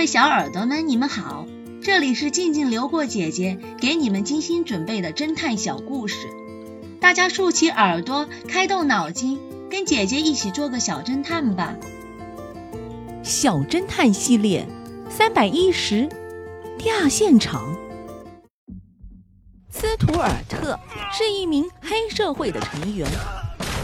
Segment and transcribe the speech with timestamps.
[0.00, 1.44] 位小耳朵们，你们好，
[1.82, 6.26] 这里是静静流过姐姐给你们精心准备的侦探小故事，
[7.02, 9.38] 大家竖起耳朵，开动脑筋，
[9.68, 11.76] 跟姐姐一起做个小侦探吧。
[13.22, 14.66] 小侦探系列
[15.10, 16.08] 三百一十，
[16.78, 17.76] 第二现场。
[19.68, 20.80] 斯图尔特
[21.12, 23.06] 是一名黑社会的成员，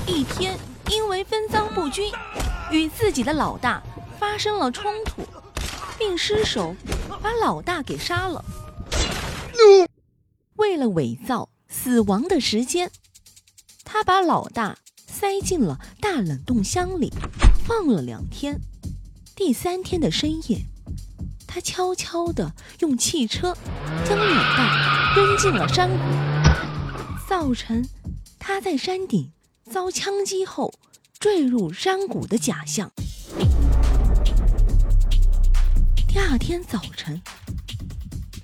[0.07, 0.57] 一天
[0.91, 2.11] 因为分赃不均，
[2.73, 3.83] 与自己的老大
[4.19, 5.21] 发生了冲突。
[5.99, 6.77] 并失手
[7.23, 8.45] 把老大给杀了。
[10.57, 12.91] 为了伪造死亡的时间，
[13.85, 17.13] 他把老大塞进了大冷冻箱里，
[17.67, 18.61] 放了两天。
[19.35, 20.67] 第三天的深夜，
[21.47, 23.57] 他悄悄地用汽车
[24.09, 27.87] 将老大扔进了山谷，造成
[28.39, 29.33] 他在山顶
[29.71, 30.73] 遭枪击后
[31.19, 32.93] 坠入山谷的假象。
[36.37, 37.19] 第二天早晨，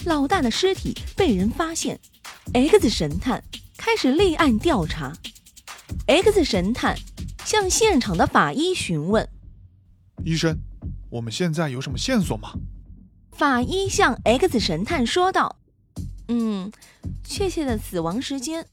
[0.06, 2.00] 老大的尸体被人发现
[2.54, 3.44] ，X 神探
[3.76, 5.12] 开始立案调查。
[6.06, 6.96] X 神探
[7.44, 9.28] 向现场的法医询问
[10.24, 10.58] ：“医生，
[11.10, 12.54] 我们现在有什么线索吗？”
[13.32, 15.56] 法医向 X 神探说道
[16.28, 16.72] ：“嗯，
[17.22, 18.66] 确切的死亡时间，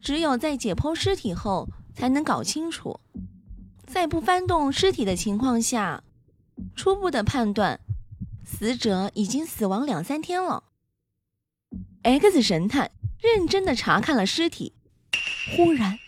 [0.00, 3.00] 只有在解剖尸体后才能搞清楚。
[3.84, 6.04] 在不翻动尸体的情况下。”
[6.74, 7.78] 初步的判断，
[8.58, 10.64] 死者已经死亡两三天了。
[12.02, 12.90] X 神探
[13.20, 14.72] 认真的查看了尸体，
[15.54, 15.98] 忽然，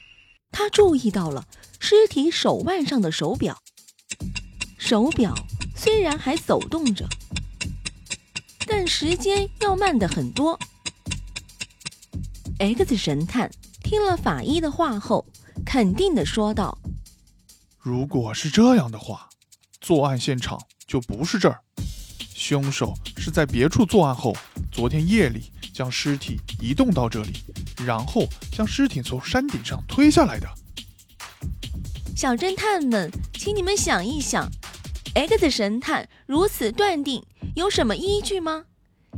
[0.51, 1.47] 他注意到了
[1.79, 3.59] 尸体手腕上的手表。
[4.79, 5.35] 手表
[5.77, 7.07] 虽然还走动着，
[8.67, 10.59] 但时间要慢的很多。
[12.59, 13.51] X 神探
[13.83, 15.27] 听了法医的话后，
[15.67, 16.79] 肯定的说道
[17.79, 19.29] ：“如果是这样的话。”
[19.81, 21.61] 作案现场就不是这儿，
[22.39, 24.33] 凶手是在别处作案后，
[24.71, 27.33] 昨天夜里将尸体移动到这里，
[27.85, 30.47] 然后将尸体从山顶上推下来的。
[32.15, 34.49] 小侦探们，请你们想一想
[35.17, 37.25] ，X 神探如此断定
[37.57, 38.67] 有什么依据吗？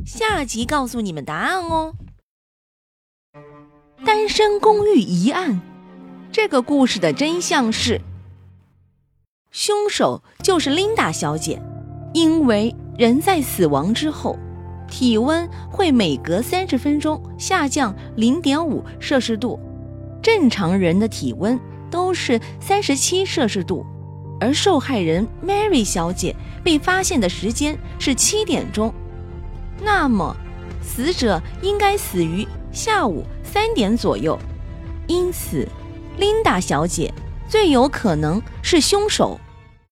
[0.03, 1.93] 下集告诉你们答案哦。
[4.03, 5.61] 单身公寓疑案，
[6.31, 8.01] 这个故事的真相是。
[9.51, 11.61] 凶手就是琳达小姐，
[12.15, 14.37] 因为人在死亡之后，
[14.87, 19.59] 体温会每隔三十分钟下降零点五摄氏度，
[20.21, 21.59] 正常人的体温
[21.89, 23.83] 都是三十七摄氏度，
[24.39, 28.93] 而受害人 Mary 小姐被发现的时间是七点钟，
[29.81, 30.37] 那么
[30.83, 34.37] 死者应该死于下午三点左右，
[35.07, 35.67] 因此
[36.19, 37.11] 琳达小姐。
[37.47, 39.39] 最有可能是凶手。